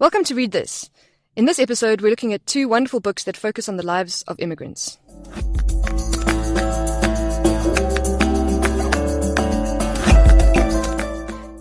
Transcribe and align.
Welcome 0.00 0.24
to 0.24 0.34
Read 0.34 0.50
This. 0.50 0.90
In 1.36 1.44
this 1.44 1.60
episode, 1.60 2.00
we're 2.00 2.10
looking 2.10 2.32
at 2.32 2.44
two 2.48 2.66
wonderful 2.66 2.98
books 2.98 3.22
that 3.22 3.36
focus 3.36 3.68
on 3.68 3.76
the 3.76 3.86
lives 3.86 4.22
of 4.22 4.40
immigrants. 4.40 4.98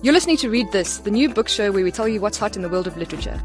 You're 0.02 0.16
listening 0.16 0.38
to 0.38 0.50
Read 0.50 0.72
This, 0.72 0.98
the 0.98 1.12
new 1.12 1.30
book 1.30 1.48
show 1.48 1.72
where 1.72 1.84
we 1.84 1.92
tell 1.92 2.08
you 2.08 2.22
what's 2.22 2.40
hot 2.40 2.56
in 2.56 2.64
the 2.64 2.70
world 2.70 2.88
of 2.88 2.98
literature, 2.98 3.40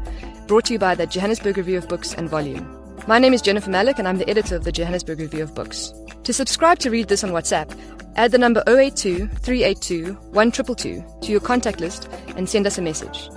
brought 0.47 0.65
to 0.65 0.73
you 0.73 0.79
by 0.79 0.95
the 0.95 1.05
Johannesburg 1.05 1.57
Review 1.57 1.77
of 1.77 1.87
Books 1.87 2.15
and 2.15 2.27
Volume. 2.27 2.67
My 3.07 3.19
name 3.19 3.35
is 3.35 3.43
Jennifer 3.43 3.69
Malec, 3.69 3.99
and 3.99 4.07
I'm 4.07 4.17
the 4.17 4.27
editor 4.27 4.55
of 4.55 4.63
the 4.63 4.71
Johannesburg 4.71 5.19
Review 5.19 5.43
of 5.43 5.53
Books. 5.53 5.93
To 6.23 6.33
subscribe 6.33 6.79
to 6.79 6.89
Read 6.89 7.09
This 7.09 7.23
on 7.23 7.29
WhatsApp, 7.29 7.79
add 8.15 8.31
the 8.31 8.39
number 8.39 8.63
082 8.65 9.27
382 9.27 10.13
1222 10.31 11.05
to 11.21 11.31
your 11.31 11.41
contact 11.41 11.79
list 11.79 12.09
and 12.35 12.49
send 12.49 12.65
us 12.65 12.79
a 12.79 12.81
message. 12.81 13.29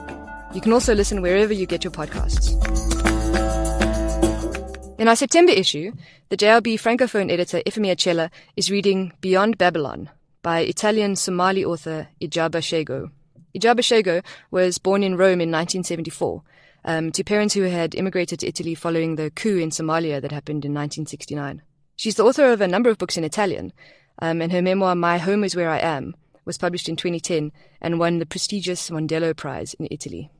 You 0.54 0.60
can 0.60 0.72
also 0.72 0.94
listen 0.94 1.22
wherever 1.22 1.52
you 1.52 1.66
get 1.66 1.82
your 1.82 1.90
podcasts. 1.90 2.52
In 4.98 5.08
our 5.08 5.16
September 5.16 5.52
issue, 5.52 5.92
the 6.28 6.36
JRB 6.36 6.74
Francophone 6.74 7.32
editor 7.32 7.62
Efemia 7.66 7.96
Chela 7.96 8.30
is 8.54 8.70
reading 8.70 9.12
Beyond 9.20 9.56
Babylon 9.56 10.10
by 10.42 10.60
Italian 10.60 11.16
Somali 11.16 11.64
author 11.64 12.08
Igiaba 12.20 12.60
Scego. 12.60 13.10
Igiaba 13.54 13.80
Scego 13.80 14.22
was 14.50 14.78
born 14.78 15.02
in 15.02 15.16
Rome 15.16 15.40
in 15.40 15.50
1974 15.50 16.42
um, 16.84 17.12
to 17.12 17.24
parents 17.24 17.54
who 17.54 17.62
had 17.62 17.94
immigrated 17.94 18.40
to 18.40 18.46
Italy 18.46 18.74
following 18.74 19.16
the 19.16 19.30
coup 19.30 19.56
in 19.56 19.70
Somalia 19.70 20.20
that 20.20 20.32
happened 20.32 20.64
in 20.64 20.72
1969. 20.74 21.62
She's 21.96 22.16
the 22.16 22.24
author 22.24 22.52
of 22.52 22.60
a 22.60 22.68
number 22.68 22.90
of 22.90 22.98
books 22.98 23.16
in 23.16 23.24
Italian, 23.24 23.72
um, 24.20 24.42
and 24.42 24.52
her 24.52 24.60
memoir 24.62 24.94
My 24.94 25.16
Home 25.18 25.44
is 25.44 25.56
Where 25.56 25.70
I 25.70 25.78
Am 25.78 26.14
was 26.44 26.58
published 26.58 26.88
in 26.88 26.96
2010 26.96 27.52
and 27.80 27.98
won 27.98 28.18
the 28.18 28.26
prestigious 28.26 28.90
Mondello 28.90 29.34
Prize 29.34 29.74
in 29.74 29.88
Italy. 29.90 30.30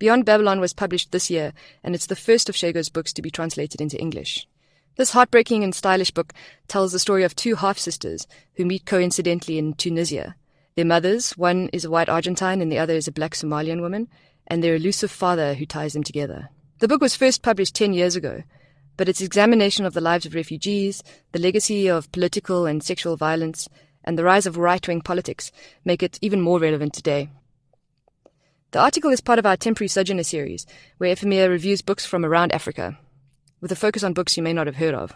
Beyond 0.00 0.24
Babylon 0.24 0.60
was 0.60 0.72
published 0.72 1.12
this 1.12 1.28
year, 1.28 1.52
and 1.84 1.94
it's 1.94 2.06
the 2.06 2.16
first 2.16 2.48
of 2.48 2.56
Scego's 2.56 2.88
books 2.88 3.12
to 3.12 3.20
be 3.20 3.30
translated 3.30 3.82
into 3.82 4.00
English. 4.00 4.48
This 4.96 5.10
heartbreaking 5.10 5.62
and 5.62 5.74
stylish 5.74 6.10
book 6.10 6.32
tells 6.68 6.92
the 6.92 6.98
story 6.98 7.22
of 7.22 7.36
two 7.36 7.56
half 7.56 7.76
sisters 7.76 8.26
who 8.54 8.64
meet 8.64 8.86
coincidentally 8.86 9.58
in 9.58 9.74
Tunisia. 9.74 10.36
Their 10.74 10.86
mothers, 10.86 11.36
one 11.36 11.68
is 11.74 11.84
a 11.84 11.90
white 11.90 12.08
Argentine 12.08 12.62
and 12.62 12.72
the 12.72 12.78
other 12.78 12.94
is 12.94 13.08
a 13.08 13.12
black 13.12 13.34
Somalian 13.34 13.82
woman, 13.82 14.08
and 14.46 14.64
their 14.64 14.74
elusive 14.74 15.10
father 15.10 15.52
who 15.52 15.66
ties 15.66 15.92
them 15.92 16.02
together. 16.02 16.48
The 16.78 16.88
book 16.88 17.02
was 17.02 17.14
first 17.14 17.42
published 17.42 17.74
10 17.74 17.92
years 17.92 18.16
ago, 18.16 18.42
but 18.96 19.06
its 19.06 19.20
examination 19.20 19.84
of 19.84 19.92
the 19.92 20.00
lives 20.00 20.24
of 20.24 20.34
refugees, 20.34 21.02
the 21.32 21.38
legacy 21.38 21.88
of 21.88 22.10
political 22.10 22.64
and 22.64 22.82
sexual 22.82 23.18
violence, 23.18 23.68
and 24.02 24.18
the 24.18 24.24
rise 24.24 24.46
of 24.46 24.56
right 24.56 24.88
wing 24.88 25.02
politics 25.02 25.52
make 25.84 26.02
it 26.02 26.18
even 26.22 26.40
more 26.40 26.58
relevant 26.58 26.94
today. 26.94 27.28
The 28.72 28.78
article 28.78 29.10
is 29.10 29.20
part 29.20 29.40
of 29.40 29.46
our 29.46 29.56
temporary 29.56 29.88
sojourner 29.88 30.22
series, 30.22 30.64
where 30.98 31.12
Efemia 31.12 31.48
reviews 31.48 31.82
books 31.82 32.06
from 32.06 32.24
around 32.24 32.52
Africa, 32.52 32.96
with 33.60 33.72
a 33.72 33.76
focus 33.76 34.04
on 34.04 34.12
books 34.12 34.36
you 34.36 34.44
may 34.44 34.52
not 34.52 34.68
have 34.68 34.76
heard 34.76 34.94
of. 34.94 35.12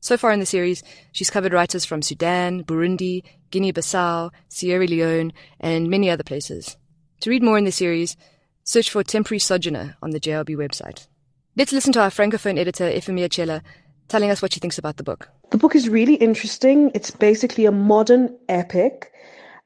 So 0.00 0.18
far 0.18 0.30
in 0.30 0.40
the 0.40 0.46
series, 0.46 0.82
she's 1.10 1.30
covered 1.30 1.54
writers 1.54 1.86
from 1.86 2.02
Sudan, 2.02 2.64
Burundi, 2.64 3.22
Guinea-Bissau, 3.50 4.30
Sierra 4.48 4.86
Leone, 4.86 5.32
and 5.58 5.88
many 5.88 6.10
other 6.10 6.22
places. 6.22 6.76
To 7.20 7.30
read 7.30 7.42
more 7.42 7.56
in 7.56 7.64
the 7.64 7.72
series, 7.72 8.14
search 8.62 8.90
for 8.90 9.02
Temporary 9.02 9.38
Sojourner 9.38 9.96
on 10.02 10.10
the 10.10 10.20
JRB 10.20 10.50
website. 10.50 11.06
Let's 11.56 11.72
listen 11.72 11.94
to 11.94 12.02
our 12.02 12.10
Francophone 12.10 12.58
editor, 12.58 12.90
Efemia 12.90 13.32
Chela, 13.32 13.62
telling 14.08 14.30
us 14.30 14.42
what 14.42 14.52
she 14.52 14.60
thinks 14.60 14.78
about 14.78 14.98
the 14.98 15.02
book. 15.02 15.30
The 15.50 15.58
book 15.58 15.74
is 15.74 15.88
really 15.88 16.16
interesting. 16.16 16.90
It's 16.94 17.10
basically 17.10 17.64
a 17.64 17.72
modern 17.72 18.36
epic, 18.50 19.12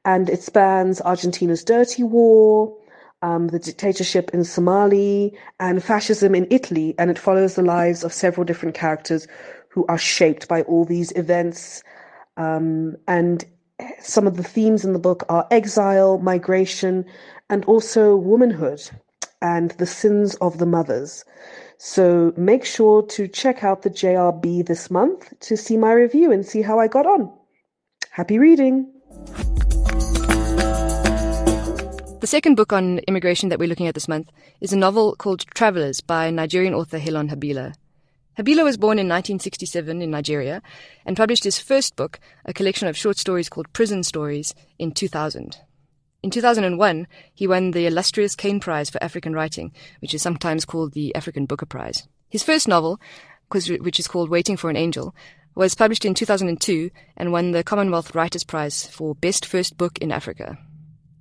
and 0.05 0.29
it 0.29 0.41
spans 0.41 1.01
Argentina's 1.01 1.63
dirty 1.63 2.03
war, 2.03 2.73
um, 3.23 3.47
the 3.47 3.57
dictatorship 3.57 4.29
in 4.33 4.43
Somali, 4.43 5.33
and 5.59 5.81
fascism 5.81 6.35
in 6.35 6.45
Italy. 6.51 6.93
And 6.99 7.09
it 7.09 7.17
follows 7.17 7.55
the 7.55 7.63
lives 7.63 8.03
of 8.03 8.13
several 8.13 8.43
different 8.43 8.75
characters 8.75 9.27
who 9.69 9.85
are 9.87 9.97
shaped 9.97 10.47
by 10.47 10.61
all 10.63 10.85
these 10.85 11.11
events. 11.13 11.81
Um, 12.37 12.97
and 13.07 13.45
some 13.99 14.27
of 14.27 14.35
the 14.37 14.43
themes 14.43 14.85
in 14.85 14.93
the 14.93 14.99
book 14.99 15.25
are 15.29 15.47
exile, 15.49 16.19
migration, 16.19 17.05
and 17.49 17.63
also 17.65 18.15
womanhood 18.15 18.81
and 19.41 19.71
the 19.71 19.85
sins 19.85 20.35
of 20.35 20.57
the 20.57 20.65
mothers. 20.65 21.23
So 21.77 22.33
make 22.37 22.65
sure 22.65 23.03
to 23.03 23.27
check 23.27 23.63
out 23.63 23.81
the 23.81 23.89
JRB 23.89 24.65
this 24.65 24.91
month 24.91 25.33
to 25.41 25.57
see 25.57 25.77
my 25.77 25.93
review 25.93 26.31
and 26.31 26.45
see 26.45 26.61
how 26.61 26.79
I 26.79 26.87
got 26.87 27.05
on. 27.05 27.31
Happy 28.11 28.37
reading! 28.37 28.91
The 32.23 32.27
second 32.27 32.55
book 32.55 32.71
on 32.71 32.99
immigration 32.99 33.49
that 33.49 33.59
we're 33.59 33.67
looking 33.67 33.87
at 33.87 33.95
this 33.95 34.07
month 34.07 34.29
is 34.61 34.71
a 34.71 34.77
novel 34.77 35.13
called 35.17 35.45
Travelers 35.55 35.99
by 35.99 36.31
Nigerian 36.31 36.73
author 36.73 36.97
Helon 36.97 37.27
Habila. 37.27 37.73
Habila 38.39 38.63
was 38.63 38.77
born 38.77 38.97
in 38.97 39.09
1967 39.09 40.01
in 40.01 40.09
Nigeria 40.09 40.61
and 41.05 41.17
published 41.17 41.43
his 41.43 41.59
first 41.59 41.97
book, 41.97 42.21
a 42.45 42.53
collection 42.53 42.87
of 42.87 42.95
short 42.95 43.17
stories 43.17 43.49
called 43.49 43.73
Prison 43.73 44.03
Stories, 44.03 44.55
in 44.79 44.93
2000. 44.93 45.57
In 46.23 46.29
2001, 46.29 47.07
he 47.33 47.45
won 47.45 47.71
the 47.71 47.87
illustrious 47.87 48.37
Caine 48.37 48.61
Prize 48.61 48.89
for 48.89 49.03
African 49.03 49.33
Writing, 49.33 49.73
which 49.99 50.13
is 50.13 50.21
sometimes 50.21 50.63
called 50.63 50.93
the 50.93 51.13
African 51.15 51.45
Booker 51.45 51.65
Prize. 51.65 52.07
His 52.29 52.41
first 52.41 52.69
novel, 52.69 53.01
which 53.51 53.99
is 53.99 54.07
called 54.07 54.29
Waiting 54.29 54.55
for 54.55 54.69
an 54.69 54.77
Angel, 54.77 55.13
was 55.55 55.75
published 55.75 56.05
in 56.05 56.13
2002 56.13 56.89
and 57.17 57.33
won 57.33 57.51
the 57.51 57.65
Commonwealth 57.65 58.15
Writers' 58.15 58.45
Prize 58.45 58.87
for 58.87 59.13
Best 59.13 59.45
First 59.45 59.77
Book 59.77 59.97
in 59.97 60.09
Africa. 60.09 60.57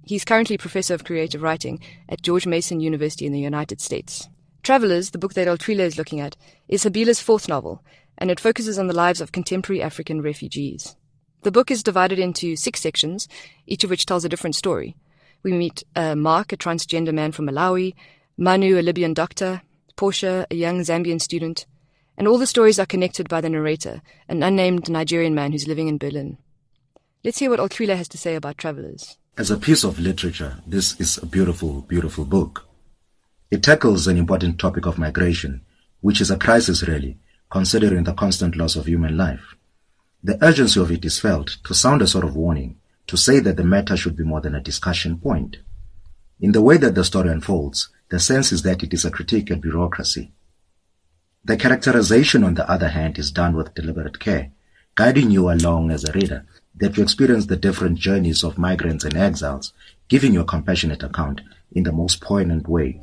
He's 0.05 0.25
currently 0.25 0.59
Professor 0.59 0.95
of 0.95 1.05
Creative 1.05 1.41
Writing 1.41 1.81
at 2.09 2.23
George 2.23 2.45
Mason 2.47 2.81
University 2.81 3.25
in 3.25 3.33
the 3.33 3.39
United 3.41 3.81
States. 3.81 4.29
Travelers, 4.65 5.11
the 5.11 5.19
book 5.19 5.35
that 5.35 5.47
Altwile 5.47 5.81
is 5.81 5.97
looking 5.97 6.19
at, 6.19 6.37
is 6.69 6.83
Habila's 6.83 7.21
fourth 7.21 7.49
novel, 7.49 7.85
and 8.19 8.31
it 8.31 8.41
focuses 8.41 8.79
on 8.79 8.89
the 8.89 8.97
lives 8.97 9.21
of 9.21 9.31
contemporary 9.31 9.81
African 9.81 10.21
refugees. 10.21 10.97
The 11.43 11.53
book 11.53 11.71
is 11.71 11.85
divided 11.85 12.19
into 12.19 12.57
six 12.57 12.81
sections, 12.81 13.29
each 13.67 13.85
of 13.85 13.91
which 13.91 14.05
tells 14.05 14.25
a 14.25 14.29
different 14.29 14.57
story. 14.57 14.97
We 15.45 15.53
meet 15.53 15.85
uh, 15.95 16.17
Mark, 16.17 16.53
a 16.53 16.57
transgender 16.57 17.15
man 17.15 17.31
from 17.33 17.47
Malawi, 17.47 17.95
Manu, 18.37 18.79
a 18.79 18.83
Libyan 18.83 19.15
doctor, 19.15 19.63
Portia, 19.97 20.47
a 20.51 20.55
young 20.55 20.81
Zambian 20.81 21.21
student, 21.21 21.67
and 22.17 22.27
all 22.27 22.39
the 22.39 22.47
stories 22.47 22.79
are 22.79 22.87
connected 22.87 23.29
by 23.29 23.41
the 23.41 23.49
narrator, 23.49 24.03
an 24.29 24.43
unnamed 24.43 24.89
Nigerian 24.89 25.35
man 25.35 25.53
who's 25.53 25.69
living 25.69 25.89
in 25.89 25.99
Berlin. 25.99 26.39
Let's 27.25 27.39
hear 27.39 27.51
what 27.51 27.61
Altwile 27.61 27.97
has 27.97 28.09
to 28.09 28.19
say 28.19 28.35
about 28.35 28.59
Travelers. 28.59 29.17
As 29.39 29.51
a 29.51 29.57
piece 29.57 29.83
of 29.83 29.99
literature, 29.99 30.59
this 30.67 31.01
is 31.01 31.17
a 31.17 31.25
beautiful, 31.25 31.81
beautiful 31.89 32.27
book. 32.27 32.67
It 33.51 33.63
tackles 33.63 34.07
an 34.07 34.19
important 34.19 34.59
topic 34.59 34.85
of 34.85 34.99
migration, 34.99 35.63
which 36.03 36.21
is 36.21 36.31
a 36.31 36.37
crisis 36.37 36.87
really, 36.87 37.17
considering 37.51 38.05
the 38.05 38.13
constant 38.13 38.57
loss 38.57 38.77
of 38.77 38.85
human 38.85 39.17
life. 39.17 39.55
The 40.23 40.37
urgency 40.45 40.79
of 40.81 40.91
it 40.93 41.07
is 41.07 41.19
felt 41.19 41.57
to 41.65 41.73
sound 41.73 42.03
a 42.03 42.07
sort 42.07 42.25
of 42.27 42.37
warning, 42.37 42.77
to 43.07 43.17
say 43.17 43.39
that 43.39 43.57
the 43.57 43.65
matter 43.65 43.97
should 43.97 44.17
be 44.17 44.23
more 44.23 44.43
than 44.43 44.55
a 44.55 44.61
discussion 44.61 45.19
point. 45.19 45.57
In 46.39 46.53
the 46.53 46.61
way 46.61 46.77
that 46.77 46.95
the 46.95 47.03
story 47.03 47.31
unfolds, 47.31 47.89
the 48.11 48.21
sense 48.21 48.53
is 48.53 48.61
that 48.65 48.83
it 48.83 48.93
is 48.93 49.07
a 49.07 49.11
critique 49.11 49.51
at 49.51 49.63
bureaucracy. 49.63 50.31
The 51.43 51.57
characterization, 51.57 52.45
on 52.45 52.53
the 52.53 52.71
other 52.71 52.91
hand, 52.91 53.19
is 53.19 53.31
done 53.31 53.57
with 53.57 53.75
deliberate 53.75 54.21
care, 54.21 54.51
guiding 54.95 55.31
you 55.31 55.51
along 55.51 55.91
as 55.91 56.05
a 56.05 56.13
reader 56.13 56.45
that 56.77 56.97
you 56.97 57.03
experience 57.03 57.47
the 57.47 57.57
different 57.57 57.99
journeys 57.99 58.43
of 58.43 58.59
migrants 58.59 59.05
and 59.05 59.17
exiles, 59.17 59.73
giving 60.09 60.33
you 60.33 60.41
a 60.41 60.45
compassionate 60.45 61.03
account 61.03 61.41
in 61.73 61.85
the 61.85 61.93
most 61.93 62.21
poignant 62.21 62.69
way. 62.69 63.01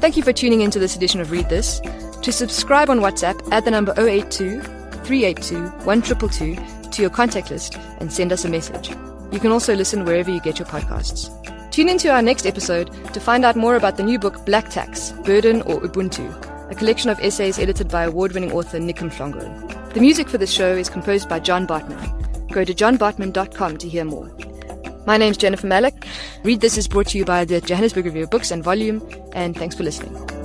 Thank 0.00 0.16
you 0.16 0.22
for 0.22 0.32
tuning 0.32 0.60
into 0.60 0.78
this 0.78 0.94
edition 0.94 1.20
of 1.20 1.30
Read 1.30 1.48
This. 1.48 1.80
To 2.22 2.32
subscribe 2.32 2.90
on 2.90 3.00
WhatsApp, 3.00 3.46
add 3.50 3.64
the 3.64 3.70
number 3.70 3.92
082 3.96 4.60
382 4.60 5.62
1222 5.84 6.90
to 6.90 7.02
your 7.02 7.10
contact 7.10 7.50
list 7.50 7.76
and 7.98 8.12
send 8.12 8.32
us 8.32 8.44
a 8.44 8.48
message. 8.48 8.90
You 9.32 9.40
can 9.40 9.52
also 9.52 9.74
listen 9.74 10.04
wherever 10.04 10.30
you 10.30 10.40
get 10.40 10.58
your 10.58 10.68
podcasts. 10.68 11.30
Tune 11.70 11.88
into 11.88 12.10
our 12.10 12.22
next 12.22 12.46
episode 12.46 12.90
to 13.12 13.20
find 13.20 13.44
out 13.44 13.56
more 13.56 13.76
about 13.76 13.96
the 13.96 14.02
new 14.02 14.18
book 14.18 14.46
Black 14.46 14.70
Tax 14.70 15.12
Burden 15.24 15.62
or 15.62 15.80
Ubuntu, 15.80 16.70
a 16.70 16.74
collection 16.74 17.10
of 17.10 17.20
essays 17.20 17.58
edited 17.58 17.88
by 17.88 18.04
award 18.04 18.32
winning 18.32 18.52
author 18.52 18.78
Niq 18.78 18.98
Mhlongo. 18.98 19.85
The 19.96 20.02
music 20.02 20.28
for 20.28 20.36
this 20.36 20.52
show 20.52 20.76
is 20.76 20.90
composed 20.90 21.26
by 21.26 21.38
John 21.40 21.66
Bartmann. 21.66 22.48
Go 22.52 22.64
to 22.64 22.74
johnbartmann.com 22.74 23.78
to 23.78 23.88
hear 23.88 24.04
more. 24.04 24.30
My 25.06 25.16
name's 25.16 25.38
Jennifer 25.38 25.66
Malec. 25.66 26.04
Read 26.44 26.60
This 26.60 26.76
is 26.76 26.86
brought 26.86 27.06
to 27.06 27.16
you 27.16 27.24
by 27.24 27.46
the 27.46 27.62
Johannesburg 27.62 28.04
Review 28.04 28.24
of 28.24 28.30
Books 28.30 28.50
and 28.50 28.62
Volume, 28.62 29.00
and 29.32 29.56
thanks 29.56 29.74
for 29.74 29.84
listening. 29.84 30.35